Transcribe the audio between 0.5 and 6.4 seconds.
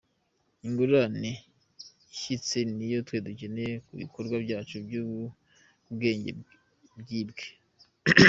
Ingurane ishyitse niyo twe dukeneye ku bw’ibikorwa byacu by’ubwenge